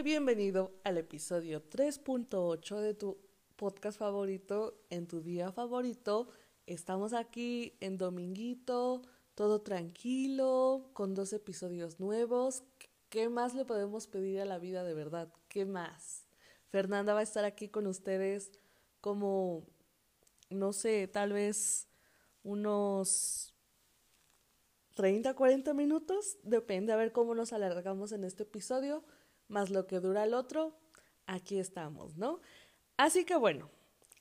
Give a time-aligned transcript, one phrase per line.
[0.00, 3.18] Bienvenido al episodio 3.8 de tu
[3.54, 6.28] podcast favorito en tu día favorito.
[6.66, 9.02] Estamos aquí en Dominguito,
[9.36, 12.64] todo tranquilo, con dos episodios nuevos.
[13.10, 15.32] ¿Qué más le podemos pedir a la vida de verdad?
[15.46, 16.26] ¿Qué más?
[16.68, 18.50] Fernanda va a estar aquí con ustedes
[19.00, 19.68] como,
[20.50, 21.86] no sé, tal vez
[22.42, 23.54] unos
[24.94, 26.38] 30, 40 minutos.
[26.42, 29.04] Depende a ver cómo nos alargamos en este episodio,
[29.52, 30.76] más lo que dura el otro.
[31.26, 32.40] Aquí estamos, ¿no?
[32.96, 33.70] Así que bueno,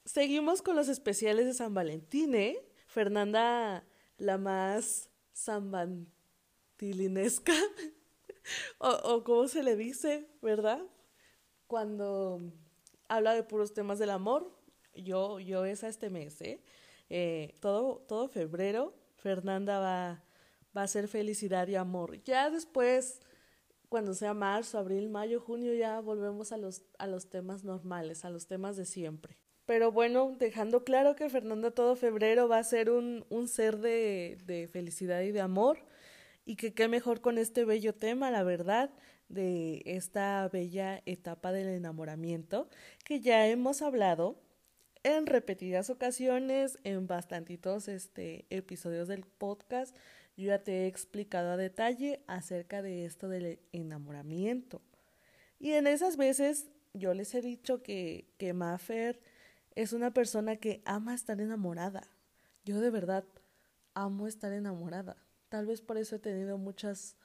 [0.05, 2.59] seguimos con los especiales de San Valentín, ¿eh?
[2.85, 3.85] Fernanda,
[4.17, 7.53] la más sambantilinesca,
[8.77, 10.81] o, o cómo se le dice, ¿verdad?
[11.67, 12.41] Cuando
[13.07, 14.61] habla de puros temas del amor,
[14.95, 16.61] yo, yo es a este mes, ¿eh?
[17.09, 17.55] ¿eh?
[17.59, 20.23] todo, todo febrero, Fernanda va,
[20.75, 22.21] va a ser felicidad y amor.
[22.23, 23.21] Ya después,
[23.91, 28.29] cuando sea marzo, abril, mayo, junio, ya volvemos a los, a los temas normales, a
[28.29, 29.37] los temas de siempre.
[29.65, 34.37] Pero bueno, dejando claro que Fernanda todo febrero va a ser un, un ser de,
[34.45, 35.79] de felicidad y de amor,
[36.45, 38.91] y que qué mejor con este bello tema, la verdad,
[39.27, 42.69] de esta bella etapa del enamoramiento,
[43.03, 44.37] que ya hemos hablado
[45.03, 49.93] en repetidas ocasiones, en bastantitos este, episodios del podcast,
[50.37, 54.81] yo ya te he explicado a detalle acerca de esto del enamoramiento.
[55.59, 59.21] Y en esas veces yo les he dicho que, que Maffer
[59.75, 62.07] es una persona que ama estar enamorada.
[62.65, 63.25] Yo de verdad
[63.93, 65.17] amo estar enamorada.
[65.49, 67.17] Tal vez por eso he tenido muchas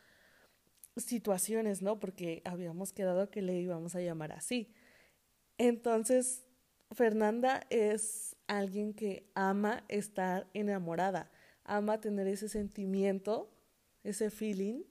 [0.96, 2.00] situaciones, ¿no?
[2.00, 4.72] Porque habíamos quedado que le íbamos a llamar así.
[5.58, 6.44] Entonces,
[6.92, 11.30] Fernanda es alguien que ama estar enamorada,
[11.66, 13.50] ama tener ese sentimiento,
[14.02, 14.82] ese feeling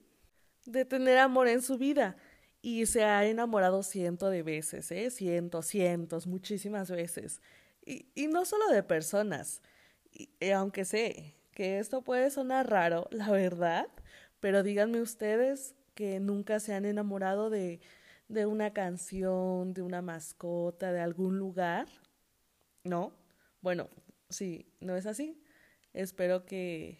[0.66, 2.16] de tener amor en su vida.
[2.62, 5.10] Y se ha enamorado cientos de veces, ¿eh?
[5.10, 7.40] Cientos, cientos, muchísimas veces.
[7.84, 9.62] Y, y no solo de personas.
[10.12, 13.86] Y, y aunque sé que esto puede sonar raro, la verdad,
[14.40, 17.80] pero díganme ustedes que nunca se han enamorado de,
[18.28, 21.86] de una canción, de una mascota, de algún lugar.
[22.82, 23.12] ¿No?
[23.60, 23.88] Bueno,
[24.28, 25.40] sí, ¿no es así?
[25.96, 26.98] Espero que,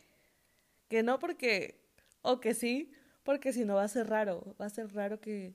[0.89, 1.79] que no porque,
[2.23, 2.93] o que sí,
[3.23, 5.55] porque si no va a ser raro, va a ser raro que,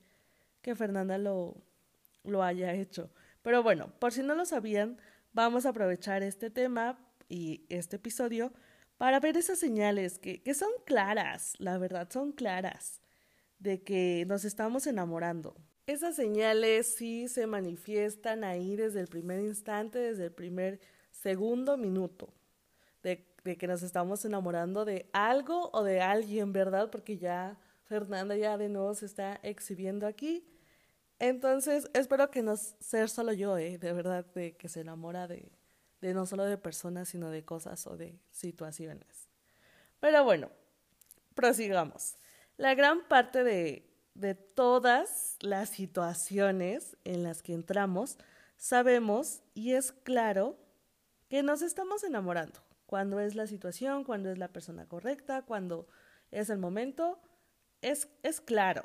[0.62, 1.58] que Fernanda lo,
[2.24, 3.10] lo haya hecho.
[3.42, 5.00] Pero bueno, por si no lo sabían,
[5.34, 8.54] vamos a aprovechar este tema y este episodio
[8.98, 13.02] para ver esas señales que, que son claras, la verdad, son claras,
[13.58, 15.56] de que nos estamos enamorando.
[15.88, 20.80] Esas señales sí se manifiestan ahí desde el primer instante, desde el primer
[21.10, 22.34] segundo minuto,
[23.02, 26.90] de, de que nos estamos enamorando de algo o de alguien, ¿verdad?
[26.90, 30.48] Porque ya Fernanda ya de nuevo se está exhibiendo aquí.
[31.20, 33.78] Entonces, espero que no sea solo yo, ¿eh?
[33.78, 35.52] de verdad, de que se enamora de,
[36.02, 39.30] de no solo de personas, sino de cosas o de situaciones.
[40.00, 40.50] Pero bueno,
[41.36, 42.16] prosigamos.
[42.58, 48.18] La gran parte de, de todas las situaciones en las que entramos,
[48.58, 50.58] sabemos y es claro
[51.30, 52.60] que nos estamos enamorando.
[52.92, 55.88] Cuando es la situación, cuando es la persona correcta, cuando
[56.30, 57.20] es el momento,
[57.82, 58.84] es, es claro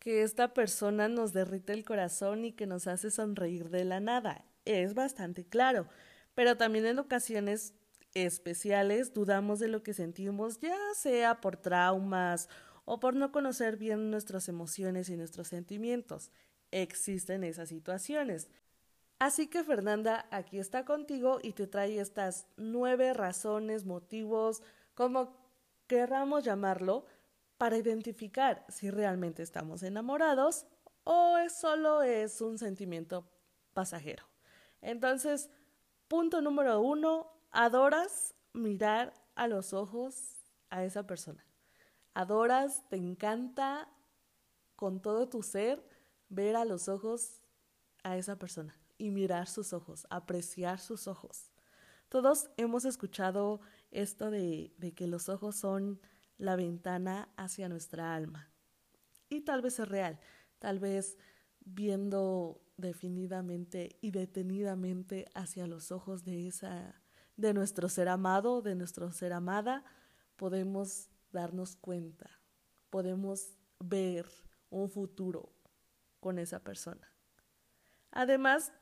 [0.00, 4.44] que esta persona nos derrite el corazón y que nos hace sonreír de la nada.
[4.64, 5.86] Es bastante claro
[6.34, 7.74] pero también en ocasiones
[8.14, 12.48] especiales dudamos de lo que sentimos, ya sea por traumas
[12.84, 16.32] o por no conocer bien nuestras emociones y nuestros sentimientos.
[16.70, 18.48] Existen esas situaciones.
[19.20, 24.62] Así que Fernanda aquí está contigo y te trae estas nueve razones, motivos,
[24.94, 25.36] como
[25.86, 27.04] querramos llamarlo,
[27.58, 30.66] para identificar si realmente estamos enamorados
[31.04, 33.30] o es solo es un sentimiento
[33.74, 34.24] pasajero.
[34.80, 35.50] Entonces,
[36.08, 41.46] Punto número uno, adoras mirar a los ojos a esa persona.
[42.14, 43.88] Adoras, te encanta
[44.74, 45.86] con todo tu ser
[46.30, 47.42] ver a los ojos
[48.02, 51.50] a esa persona y mirar sus ojos, apreciar sus ojos.
[52.08, 53.60] Todos hemos escuchado
[53.90, 56.00] esto de, de que los ojos son
[56.36, 58.50] la ventana hacia nuestra alma.
[59.28, 60.20] Y tal vez es real,
[60.58, 61.16] tal vez
[61.60, 67.00] viendo definidamente y detenidamente hacia los ojos de esa
[67.36, 69.82] de nuestro ser amado, de nuestro ser amada,
[70.36, 72.30] podemos darnos cuenta,
[72.90, 74.26] podemos ver
[74.68, 75.50] un futuro
[76.20, 77.10] con esa persona.
[78.10, 78.72] Además,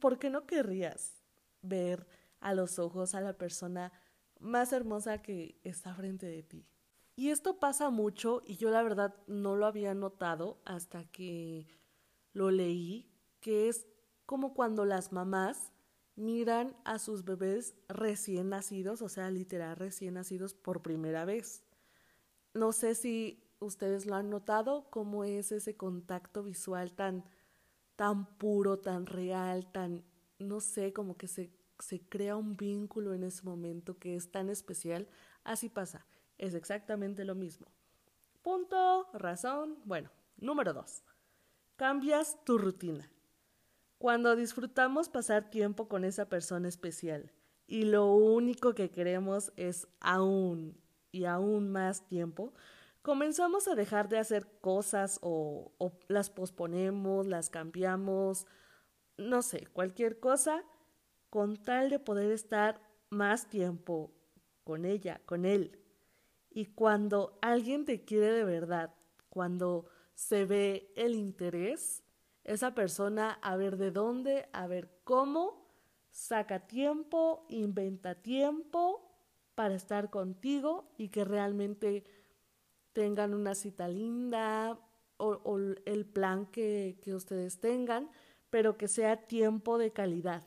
[0.00, 1.22] ¿por qué no querrías
[1.62, 2.06] ver
[2.40, 3.92] a los ojos a la persona
[4.38, 6.66] más hermosa que está frente de ti?
[7.16, 11.68] Y esto pasa mucho y yo la verdad no lo había notado hasta que
[12.32, 13.86] lo leí, que es
[14.26, 15.72] como cuando las mamás
[16.16, 21.62] miran a sus bebés recién nacidos, o sea, literal recién nacidos por primera vez.
[22.54, 27.24] No sé si ustedes lo han notado, cómo es ese contacto visual tan,
[28.00, 30.02] tan puro, tan real, tan,
[30.38, 34.48] no sé, como que se, se crea un vínculo en ese momento que es tan
[34.48, 35.06] especial.
[35.44, 36.06] Así pasa,
[36.38, 37.66] es exactamente lo mismo.
[38.40, 39.76] Punto, razón.
[39.84, 41.02] Bueno, número dos.
[41.76, 43.12] Cambias tu rutina.
[43.98, 47.30] Cuando disfrutamos pasar tiempo con esa persona especial
[47.66, 50.74] y lo único que queremos es aún
[51.12, 52.54] y aún más tiempo,
[53.02, 55.72] comenzamos a dejar de hacer cosas o,
[56.08, 58.46] las posponemos, las cambiamos,
[59.16, 60.64] no sé, cualquier cosa,
[61.28, 62.80] con tal de poder estar
[63.10, 64.12] más tiempo
[64.64, 65.78] con ella, con él.
[66.50, 68.94] Y cuando alguien te quiere de verdad,
[69.28, 72.02] cuando se ve el interés,
[72.44, 75.70] esa persona a ver de dónde, a ver cómo,
[76.10, 79.06] saca tiempo, inventa tiempo
[79.54, 82.04] para estar contigo y que realmente
[83.00, 84.78] tengan una cita linda
[85.16, 85.56] o,
[85.86, 88.10] el plan que, que ustedes tengan,
[88.50, 90.42] pero que sea tiempo de calidad.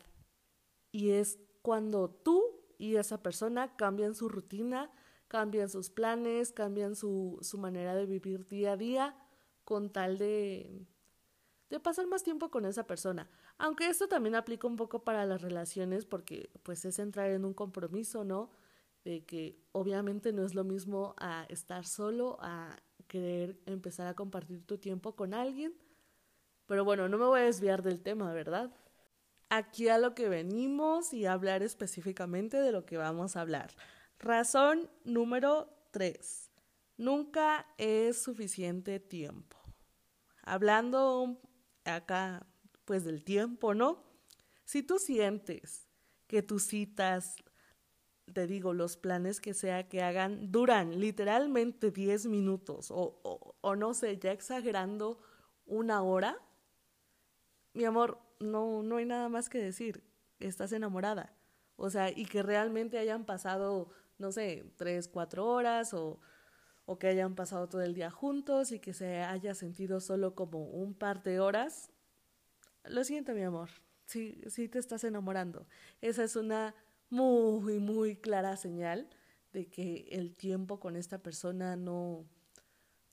[0.91, 2.43] Y es cuando tú
[2.77, 4.91] y esa persona cambian su rutina,
[5.27, 9.17] cambian sus planes, cambian su, su manera de vivir día a día
[9.63, 10.85] con tal de,
[11.71, 13.31] de pasar más tiempo con esa persona.
[13.57, 17.55] Aunque esto también aplica un poco para las relaciones porque pues es entrar en un
[17.55, 18.51] compromiso, ¿no?
[19.03, 22.77] De que obviamente no es lo mismo a estar solo, a
[23.07, 25.73] querer empezar a compartir tu tiempo con alguien.
[26.65, 28.73] Pero bueno, no me voy a desviar del tema, ¿verdad?
[29.49, 33.71] Aquí a lo que venimos y hablar específicamente de lo que vamos a hablar.
[34.19, 36.49] Razón número 3.
[36.97, 39.57] Nunca es suficiente tiempo.
[40.43, 41.41] Hablando
[41.83, 42.47] acá,
[42.85, 44.03] pues del tiempo, ¿no?
[44.63, 45.87] Si tú sientes
[46.27, 47.35] que tus citas,
[48.31, 53.93] te digo, los planes que sea que hagan, duran literalmente 10 minutos o, o, no
[53.93, 55.19] sé, ya exagerando
[55.65, 56.37] una hora,
[57.73, 60.03] mi amor, no, no hay nada más que decir,
[60.39, 61.33] estás enamorada.
[61.75, 66.19] O sea, y que realmente hayan pasado, no sé, tres, cuatro horas o
[66.85, 70.65] o que hayan pasado todo el día juntos y que se haya sentido solo como
[70.65, 71.91] un par de horas,
[72.83, 73.69] lo siento, mi amor,
[74.05, 75.65] sí, sí te estás enamorando.
[76.01, 76.75] Esa es una
[77.13, 79.07] muy, muy clara señal
[79.51, 82.25] de que el tiempo con esta persona no,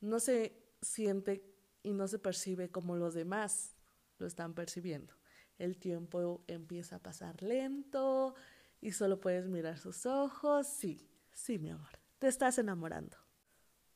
[0.00, 1.44] no se siente
[1.82, 3.76] y no se percibe como los demás
[4.16, 5.14] lo están percibiendo.
[5.58, 8.34] El tiempo empieza a pasar lento
[8.80, 10.66] y solo puedes mirar sus ojos.
[10.66, 13.18] Sí, sí, mi amor, te estás enamorando.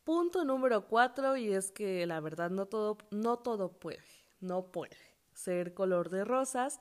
[0.05, 4.05] Punto número cuatro, y es que la verdad no todo, no todo puede,
[4.41, 4.99] no puede
[5.33, 6.79] ser color de rosas,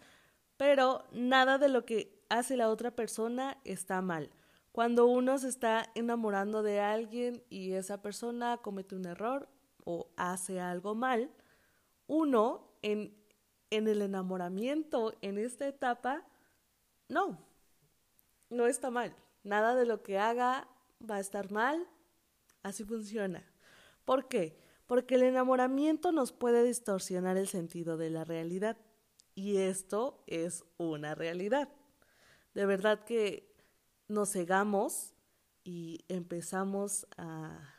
[0.57, 4.29] pero nada de lo que hace la otra persona está mal.
[4.71, 9.49] Cuando uno se está enamorando de alguien y esa persona comete un error
[9.85, 11.29] o hace algo mal,
[12.07, 13.15] uno en,
[13.69, 16.25] en el enamoramiento, en esta etapa,
[17.07, 17.37] no,
[18.49, 19.15] no está mal.
[19.43, 20.67] Nada de lo que haga
[21.07, 21.87] va a estar mal,
[22.63, 23.43] Así funciona.
[24.05, 24.57] ¿Por qué?
[24.87, 28.77] Porque el enamoramiento nos puede distorsionar el sentido de la realidad.
[29.35, 31.69] Y esto es una realidad.
[32.53, 33.55] De verdad que
[34.07, 35.13] nos cegamos
[35.63, 37.75] y empezamos a...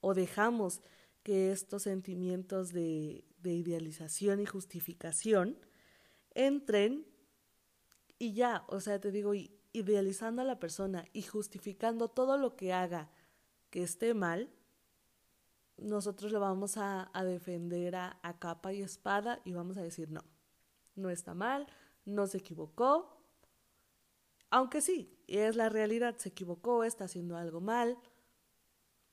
[0.00, 0.80] o dejamos
[1.22, 5.58] que estos sentimientos de, de idealización y justificación
[6.34, 7.06] entren
[8.18, 9.32] y ya, o sea, te digo,
[9.72, 13.10] idealizando a la persona y justificando todo lo que haga
[13.70, 14.50] que esté mal,
[15.76, 20.24] nosotros lo vamos a, defender a, capa y espada y vamos a decir no,
[20.94, 21.66] no está mal,
[22.04, 23.23] no se equivocó,
[24.54, 27.98] aunque sí, es la realidad, se equivocó, está haciendo algo mal,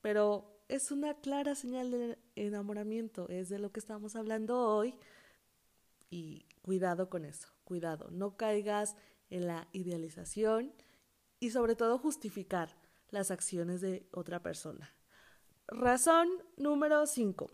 [0.00, 4.94] pero es una clara señal de enamoramiento, es de lo que estamos hablando hoy
[6.10, 8.94] y cuidado con eso, cuidado, no caigas
[9.30, 10.72] en la idealización
[11.40, 12.76] y sobre todo justificar
[13.10, 14.94] las acciones de otra persona.
[15.66, 17.50] Razón número 5.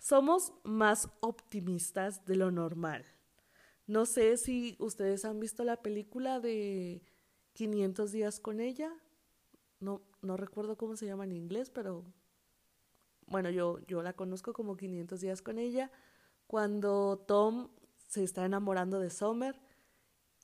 [0.00, 3.04] Somos más optimistas de lo normal.
[3.86, 7.00] No sé si ustedes han visto la película de
[7.58, 8.92] 500 días con ella.
[9.80, 12.04] No, no recuerdo cómo se llama en inglés, pero
[13.26, 15.90] bueno, yo, yo la conozco como 500 días con ella.
[16.46, 17.68] Cuando Tom
[18.06, 19.60] se está enamorando de Summer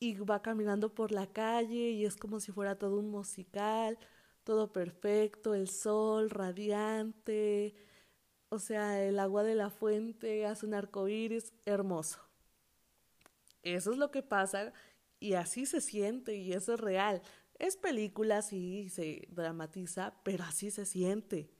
[0.00, 3.96] y va caminando por la calle y es como si fuera todo un musical
[4.44, 7.74] todo perfecto, el sol radiante.
[8.50, 12.20] o sea, el agua de la fuente hace un arco iris hermoso.
[13.62, 14.72] Eso es lo que pasa
[15.20, 17.22] y así se siente y eso es real.
[17.58, 21.50] Es película, sí, se dramatiza, pero así se siente.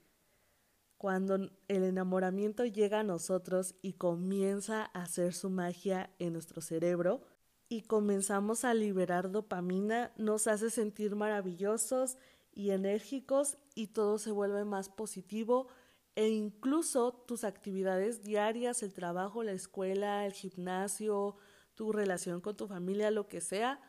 [0.97, 7.21] Cuando el enamoramiento llega a nosotros y comienza a hacer su magia en nuestro cerebro
[7.67, 12.17] y comenzamos a liberar dopamina, nos hace sentir maravillosos
[12.53, 15.67] y enérgicos y todo se vuelve más positivo
[16.15, 21.35] e incluso tus actividades diarias, el trabajo, la escuela, el gimnasio,
[21.75, 23.79] tu relación con tu familia, lo que sea,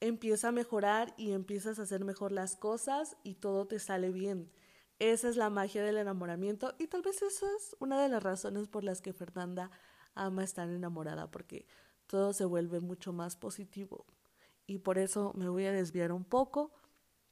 [0.00, 4.50] empieza a mejorar y empiezas a hacer mejor las cosas y todo te sale bien.
[4.98, 8.68] Esa es la magia del enamoramiento y tal vez esa es una de las razones
[8.68, 9.70] por las que Fernanda
[10.14, 11.66] ama estar enamorada, porque
[12.06, 14.06] todo se vuelve mucho más positivo.
[14.66, 16.72] Y por eso me voy a desviar un poco,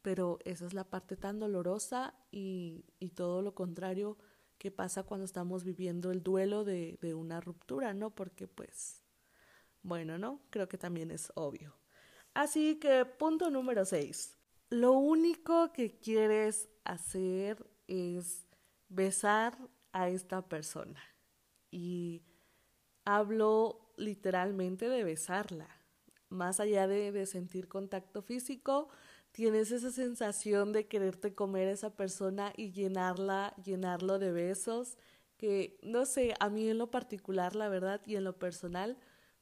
[0.02, 4.18] pero esa es la parte tan dolorosa y, y todo lo contrario
[4.58, 8.10] que pasa cuando estamos viviendo el duelo de, de una ruptura, ¿no?
[8.14, 9.03] Porque pues,
[9.84, 10.40] bueno, ¿no?
[10.50, 11.76] Creo que también es obvio.
[12.32, 14.36] Así que punto número 6.
[14.70, 18.46] Lo único que quieres hacer es
[18.88, 19.56] besar
[19.92, 21.00] a esta persona.
[21.70, 22.22] Y
[23.04, 25.68] hablo literalmente de besarla.
[26.28, 28.88] Más allá de, de, sentir contacto físico,
[29.30, 34.96] tienes esa sensación de quererte comer a esa persona y llenarla, llenarlo de besos,
[35.36, 38.96] que no sé, a mí en lo particular, la verdad, y en lo personal,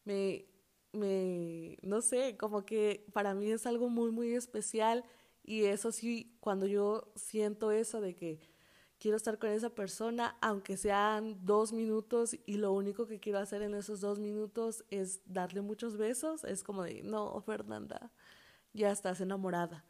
[0.04, 0.46] me,
[0.92, 5.04] me, no sé, como que para mí es algo muy, muy especial
[5.44, 8.40] y eso sí, cuando yo siento eso de que
[8.98, 13.62] quiero estar con esa persona, aunque sean dos minutos y lo único que quiero hacer
[13.62, 18.12] en esos dos minutos es darle muchos besos, es como de, no, Fernanda,
[18.72, 19.84] ya estás enamorada.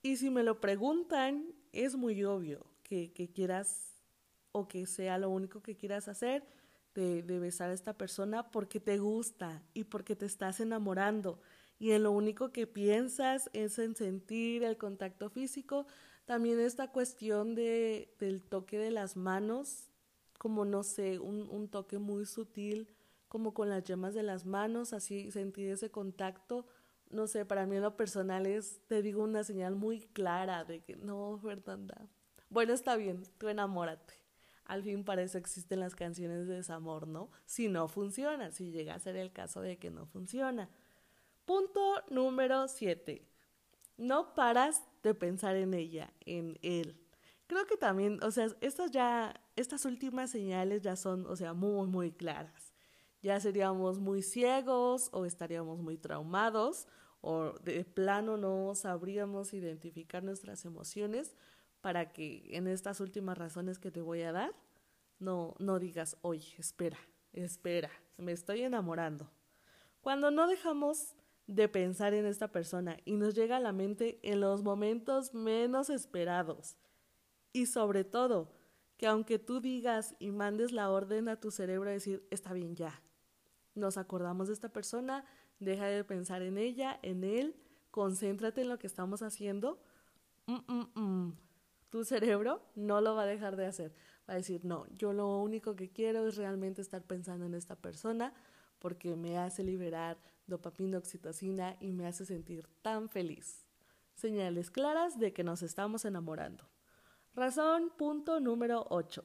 [0.00, 4.00] Y si me lo preguntan, es muy obvio que, que quieras
[4.52, 6.44] o que sea lo único que quieras hacer
[6.94, 11.40] de, besar a esta persona porque te gusta y porque te estás enamorando
[11.78, 15.86] y en lo único que piensas es en sentir el contacto físico.
[16.26, 19.88] También esta cuestión de, del toque de las manos,
[20.38, 22.88] como no sé, un, un toque muy sutil,
[23.26, 26.66] como con las yemas de las manos, así sentir ese contacto.
[27.10, 30.82] No sé, para mí en lo personal es, te digo, una señal muy clara de
[30.84, 32.06] que no, Fernanda.
[32.48, 34.21] Bueno, está bien, tú enamórate.
[34.64, 37.30] Al fin para eso existen las canciones de desamor, ¿no?
[37.46, 40.68] Si no funciona, si llega a ser el caso de que no funciona.
[41.44, 43.26] Punto número 7.
[43.96, 46.96] No paras de pensar en ella, en él.
[47.46, 51.86] Creo que también, o sea, estas ya, estas últimas señales ya son, o sea, muy,
[51.86, 52.72] muy claras.
[53.22, 56.86] Ya seríamos muy ciegos o estaríamos muy traumados
[57.20, 61.36] o de plano no sabríamos identificar nuestras emociones
[61.82, 64.54] para que en estas últimas razones que te voy a dar,
[65.18, 66.98] no, no digas, oye, espera,
[67.32, 69.30] espera, me estoy enamorando.
[70.00, 71.14] Cuando no dejamos
[71.46, 75.90] de pensar en esta persona y nos llega a la mente en los momentos menos
[75.90, 76.76] esperados.
[77.52, 78.54] Y sobre todo,
[78.96, 82.76] que aunque tú digas y mandes la orden a tu cerebro a decir, está bien
[82.76, 83.02] ya,
[83.74, 85.24] nos acordamos de esta persona,
[85.58, 87.56] deja de pensar en ella, en él,
[87.90, 89.82] concéntrate en lo que estamos haciendo,
[90.46, 91.36] mm, mm, mm.
[91.92, 93.94] Tu cerebro no lo va a dejar de hacer.
[94.26, 97.76] Va a decir, no, yo lo único que quiero es realmente estar pensando en esta
[97.76, 98.32] persona
[98.78, 103.66] porque me hace liberar dopamina, oxitocina y me hace sentir tan feliz.
[104.14, 106.64] Señales claras de que nos estamos enamorando.
[107.34, 109.22] Razón punto número 8.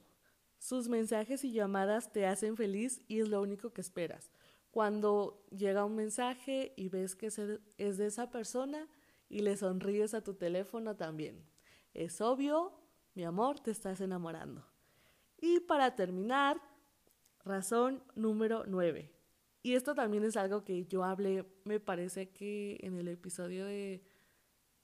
[0.57, 4.29] Sus mensajes y llamadas te hacen feliz y es lo único que esperas.
[4.71, 8.89] Cuando llega un mensaje y ves que es de esa persona
[9.29, 11.45] y le sonríes a tu teléfono también.
[11.97, 12.73] Es obvio,
[13.15, 14.63] mi amor, te estás enamorando.
[15.41, 16.61] Y para terminar,
[17.43, 19.11] razón número 9.
[19.63, 24.03] Y esto también es algo que yo hablé, me parece que en el episodio de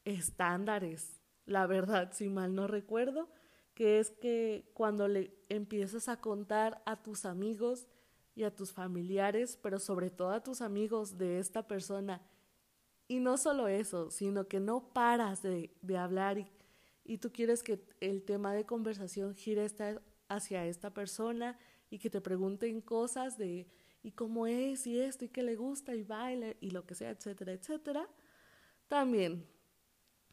[0.05, 3.29] estándares, la verdad, si mal no recuerdo,
[3.75, 7.85] que es que cuando le empiezas a contar a tus amigos
[8.33, 12.23] y a tus familiares, pero sobre todo a tus amigos de esta persona,
[13.07, 16.47] y no solo eso, sino que no paras de, de hablar y,
[17.03, 19.67] y tú quieres que el tema de conversación gire
[20.27, 21.57] hacia esta persona
[21.89, 23.67] y que te pregunten cosas de
[24.01, 27.09] y cómo es y esto y qué le gusta y baila y lo que sea,
[27.09, 28.09] etcétera, etcétera.
[28.87, 29.47] También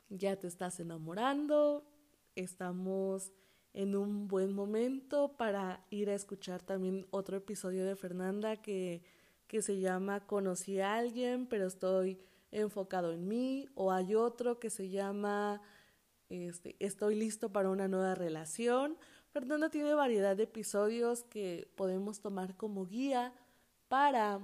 [0.08, 1.86] ya te estás enamorando,
[2.34, 3.32] estamos
[3.72, 9.02] en un buen momento para ir a escuchar también otro episodio de Fernanda que,
[9.46, 12.18] que se llama Conocí a alguien, pero estoy
[12.50, 15.62] enfocado en mí, o hay otro que se llama
[16.30, 18.96] este, Estoy listo para una nueva relación,
[19.32, 23.32] Fernanda tiene variedad de episodios que podemos tomar como guía
[23.88, 24.40] para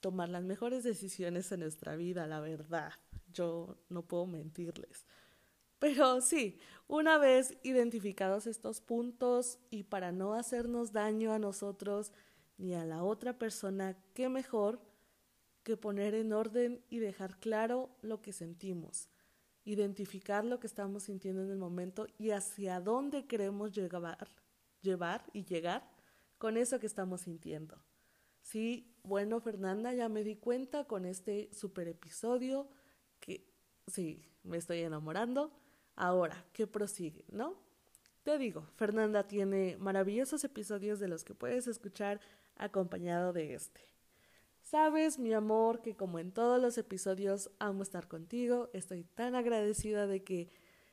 [0.00, 2.92] tomar las mejores decisiones en nuestra vida, la verdad.
[3.32, 5.06] Yo no puedo mentirles.
[5.78, 12.12] Pero sí, una vez identificados estos puntos y para no hacernos daño a nosotros
[12.58, 14.80] ni a la otra persona, qué mejor
[15.62, 19.08] que poner en orden y dejar claro lo que sentimos,
[19.64, 24.28] identificar lo que estamos sintiendo en el momento y hacia dónde queremos llevar,
[24.80, 25.88] llevar y llegar
[26.38, 27.78] con eso que estamos sintiendo.
[28.42, 32.68] Sí, bueno, Fernanda, ya me di cuenta con este super episodio
[33.20, 33.48] que
[33.86, 35.52] sí, me estoy enamorando.
[35.94, 37.56] Ahora, ¿qué prosigue, no?
[38.24, 42.20] Te digo, Fernanda tiene maravillosos episodios de los que puedes escuchar
[42.56, 43.91] acompañado de este.
[44.72, 48.70] Sabes, mi amor, que como en todos los episodios amo estar contigo.
[48.72, 50.48] Estoy tan agradecida de que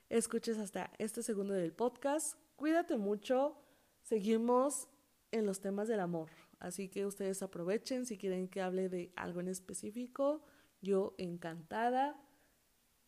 [0.09, 2.37] escuches hasta este segundo del podcast.
[2.57, 3.55] Cuídate mucho.
[4.01, 4.89] Seguimos
[5.31, 6.27] en los temas del amor.
[6.59, 10.43] Así que ustedes aprovechen si quieren que hable de algo en específico.
[10.81, 12.21] Yo encantada.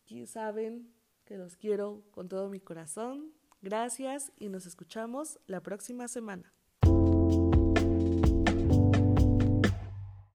[0.06, 0.90] Y saben
[1.26, 3.34] que los quiero con todo mi corazón.
[3.60, 6.54] Gracias y nos escuchamos la próxima semana.